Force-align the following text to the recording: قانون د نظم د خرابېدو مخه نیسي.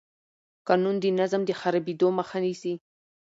قانون 0.67 0.95
د 0.99 1.05
نظم 1.19 1.41
د 1.45 1.51
خرابېدو 1.59 2.07
مخه 2.19 2.37
نیسي. 2.45 2.73